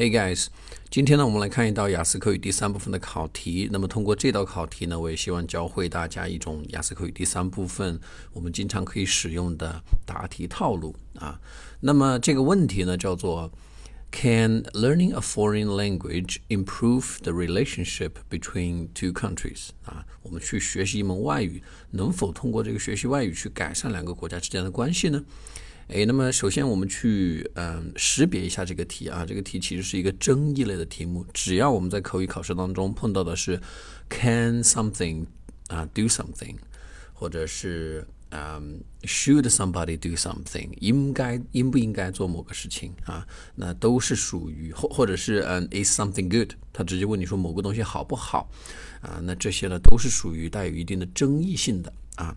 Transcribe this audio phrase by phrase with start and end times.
[0.00, 0.46] Hey guys，
[0.88, 3.68] 今天呢，我们来看一道雅思口语第三部分的考题。
[3.70, 8.00] 那么通过这道考题呢，我也希望教会大家一种雅思口语第三部分
[8.32, 11.38] 我们经常可以使用的答题套路啊。
[11.80, 13.52] 那么这个问题呢，叫做
[14.10, 19.68] Can learning a foreign language improve the relationship between two countries？
[19.84, 25.22] 啊，我们去学习一门外语，能否通过这个学习外语去改善两个国家之间的关系呢？
[25.92, 31.26] 哎，那么首先我们去嗯识别一下这个题啊，这个题其实是一个争议类的题目。
[31.34, 33.60] 只要我们在口语考试当中碰到的是
[34.08, 35.26] can something
[35.66, 36.54] 啊 do something，
[37.12, 43.26] 或者是嗯 should somebody do something，应该应不应该做某个事情啊，
[43.56, 48.48] 那都是属于或或者是嗯 is something good，他直接问你说某个东西好不好
[49.02, 52.36] 啊，那这些呢都是属于带有一定的争议性的啊。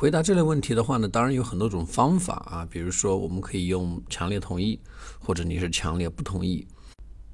[0.00, 4.80] 回答这类问题的话呢，当然有很多种方法啊，比如说我们可以用强烈同意，
[5.18, 6.66] 或者你是强烈不同意。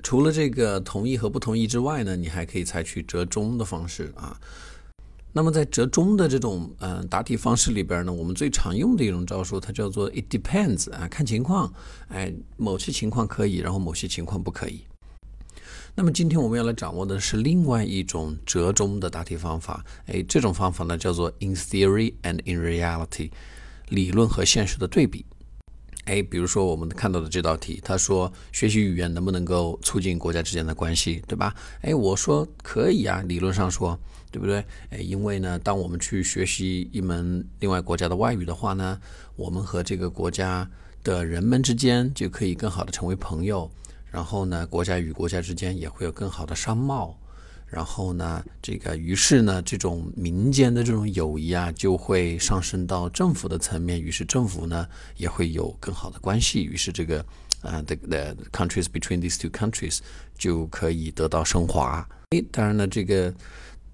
[0.03, 4.37] 除了这个同意和不同意之外呢，你还可以采取折中的方式啊。
[5.33, 11.73] 那么在折中的这种嗯答题方式里边呢，我们最常用的一种招数，它叫做 it depends 啊，看情况，
[12.09, 14.81] 哎，某些情况可以，然后某些情况不可以。
[15.99, 23.31] 那么今天我们要来掌握的是另外一种折中的答题方法，哎，这种方法呢叫做 in theory and in reality，
[23.89, 25.25] 理论和现实的对比。
[26.05, 31.55] 哎，比如说我们看到的这道题，他说学习语言能不能够促进国家之间的关系，对吧？
[31.81, 33.99] 哎，我说可以啊，理论上说，
[34.31, 34.63] 对不对？
[34.91, 39.01] 哎，因为呢，当我们去学习一门另外国家的外语的话呢，
[39.35, 40.69] 我们和这个国家
[41.03, 43.71] 的人们之间就可以更好的成为朋友。
[44.17, 47.15] 然后呢，国家与国家之间也会有更好的商贸。
[47.67, 54.01] 然后呢，这个于是呢，这种民间的这种友谊啊，就会上升到政府的层面。
[54.01, 56.65] 于是政府呢，也会有更好的关系。
[56.65, 57.21] 于是这个
[57.61, 59.99] 啊，the the countries between these two countries
[60.39, 62.09] 就可以得到升华。
[62.31, 63.35] 诶，当然呢，这个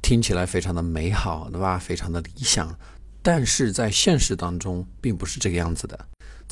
[0.00, 1.76] 听起来非常的美好，对吧？
[1.80, 2.72] 非常的理想。
[3.22, 5.98] 但是在现实当中，并不是这个样子的。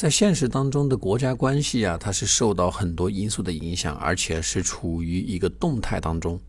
[0.01, 6.41] 在现实当中的国家关系啊，它是受到很多因素的影响，而且是处于一个动态当中。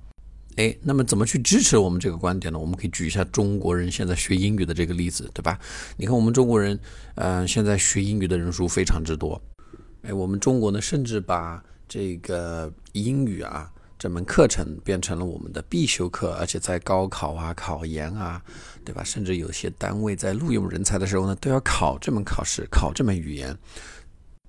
[0.55, 2.57] 哎，那么怎么去支持我们这个观点呢？
[2.57, 5.59] 我们可以举一下中国人现在学英语的这个例子，对吧？
[5.97, 6.79] 你看我们中国人，
[7.15, 9.41] 嗯，现在学英语的人数非常之多。
[10.03, 13.69] 哎，我们中国呢，甚至把这个英语啊。
[14.01, 18.41] 这门课程变成了我们的必修课，而且在高考啊、考研啊，
[18.83, 19.03] 对吧？
[19.03, 23.55] 甚至有些单位在录用人才的时候呢，都要考这门考试，考这门语言。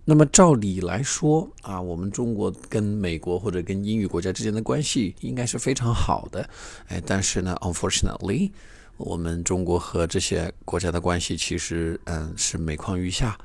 [0.07, 6.49] 那么照理来说啊，我们中国跟美国或者跟英语国家之间的关系应该是非常好的。
[6.89, 8.51] 哎，但是呢，unfortunately，
[8.97, 13.37] 我们中国和这些国家的关系其实嗯是每况愈下。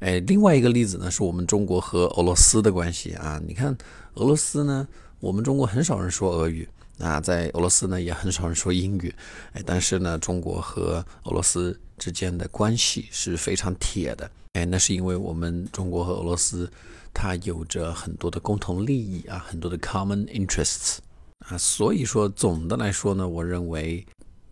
[0.00, 3.40] 哎，另外一个例子呢，是我们中国和俄罗斯的关系啊。
[3.46, 3.72] 你看
[4.14, 4.88] 俄罗斯呢？
[5.22, 6.68] 我们中国很少人说俄语
[6.98, 9.14] 啊，在俄罗斯呢也很少人说英语，
[9.52, 16.68] 哎，但是呢，中国和俄罗斯之间的关系是非常铁的，哎，那是因为我们中国和俄罗斯
[17.14, 20.98] 它有着很多的共同利益啊，很多的 common interests
[21.46, 24.04] 啊，所以说总的来说呢，我认为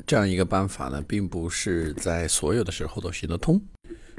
[0.07, 3.61] 这样一个办法呢，并不是在所有的时候都行得通。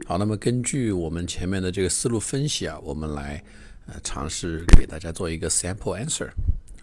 [0.06, 3.42] 好，那么根据我们前面的这个思路分析啊，我们来。
[3.87, 6.31] 呃，尝试给大家做一个 sample answer,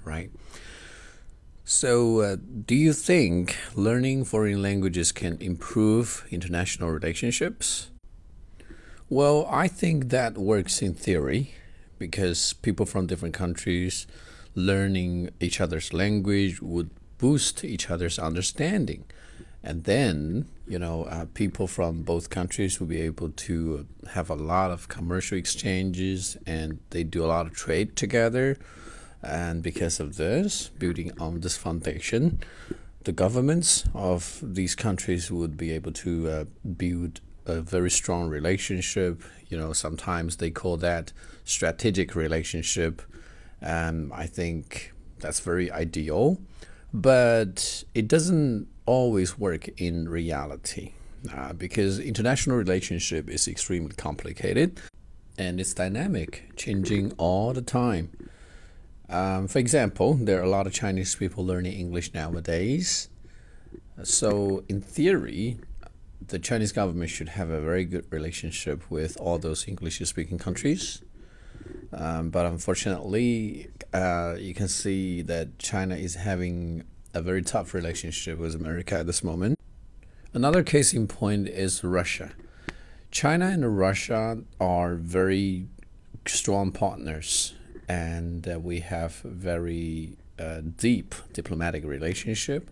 [0.06, 0.30] right?
[1.66, 7.88] So, uh, do you think learning foreign languages can improve international relationships?
[9.10, 11.54] Well, I think that works in theory
[12.00, 14.06] because people from different countries
[14.56, 19.06] learning each other's language would boost each other's understanding
[19.63, 24.35] and then you know uh, people from both countries will be able to have a
[24.35, 28.57] lot of commercial exchanges and they do a lot of trade together.
[29.21, 32.39] And because of this building on this foundation
[33.05, 36.45] the governments of these countries would be able to uh,
[36.77, 39.23] build a very strong relationship.
[39.49, 41.13] You know sometimes they call that
[41.45, 43.03] strategic relationship.
[43.61, 46.39] And i think that's very ideal.
[46.93, 50.93] But it doesn't always work in reality
[51.35, 54.81] uh, because international relationship is extremely complicated
[55.37, 58.11] and it's dynamic, changing all the time.
[59.11, 63.11] Um, for example, there are a lot of Chinese people learning English nowadays.
[64.03, 65.59] So, in theory,
[66.27, 71.03] the Chinese government should have a very good relationship with all those English speaking countries.
[71.93, 78.39] Um, but unfortunately, uh, you can see that China is having a very tough relationship
[78.39, 79.59] with America at this moment.
[80.33, 82.33] Another case in point is Russia.
[83.11, 85.67] China and Russia are very
[86.27, 87.55] strong partners
[87.89, 92.71] and uh, we have very uh, deep diplomatic relationship.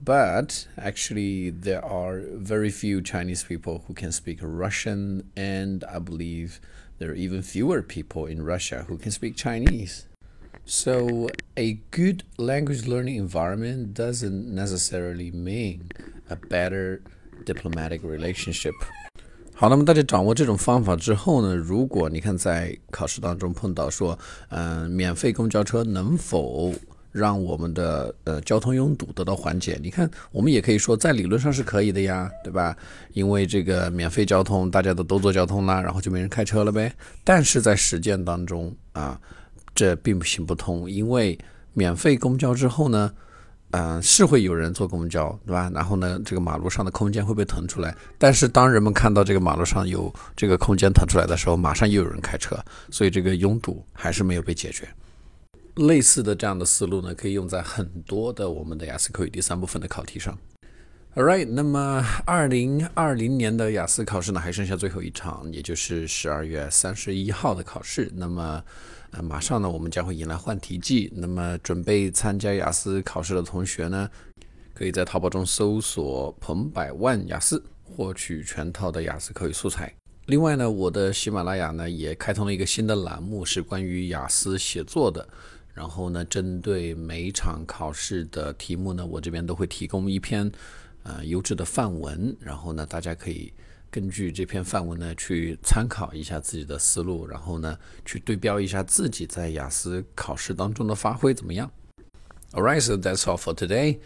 [0.00, 6.60] But actually, there are very few Chinese people who can speak Russian, and I believe
[6.98, 10.06] there are even fewer people in Russia who can speak Chinese.
[10.70, 15.88] So, a good language learning environment doesn't necessarily mean
[16.28, 17.00] a better
[17.46, 18.74] diplomatic relationship.
[19.54, 24.18] 好，那么大家掌握这种方法之后呢，如果你看在考试当中碰到说，
[24.50, 26.74] 嗯、免费公交车能否
[27.12, 29.80] 让我们的呃交通拥堵得到缓解？
[29.82, 32.76] 你看，我们也可以说在理论上是可以的呀，对吧？
[33.14, 36.92] 因为这个免费交通，大家都都坐交通啦，然后就没人开车了呗。
[37.24, 39.18] 但是在实践当中啊，
[39.78, 41.38] 这并不行不通，因为
[41.72, 43.12] 免费公交之后呢。
[43.72, 45.70] 嗯、是会有人坐公交，对吧？
[45.74, 47.94] 然后呢，这个马路上的空间会被腾出来。
[48.16, 52.58] 但是当人们看到这个马路上有这个空间腾出来的时候，马上又有人开车，
[52.90, 54.88] 所以这个拥堵还是没有被解决。
[55.74, 60.34] 类似的这样的思路呢，可以用在很多的我们的雅思口语第三部分的考题上。
[61.18, 68.08] Alright，那么二零二零年的雅思考试呢，还剩下最后一场，也就是十二月三十一号的考试。
[68.14, 68.62] 那么，
[69.10, 71.12] 呃，马上呢，我们将会迎来换题季。
[71.16, 74.08] 那么，准备参加雅思考试的同学呢，
[74.72, 79.92] 可以在淘宝中搜索“彭百万雅思”，获取全套的雅思口语素材。
[80.26, 85.28] 另外呢，我的喜马拉雅呢也开通了一个新的栏目，是关于雅思写作的。
[85.74, 90.48] 然后呢，针对每一场考试的题目呢，我这边都会提供一篇。
[91.07, 93.51] 呃，优质的范文，然后呢，大家可以
[93.91, 101.69] 根据这篇范文呢去参考一下自己的思路，然后呢去对标一下自己在雅思考试当中的发挥怎么样。
[102.53, 103.99] Alright, so that's all for today.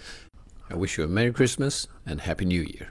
[0.70, 2.88] I wish you a Merry Christmas and Happy New Year.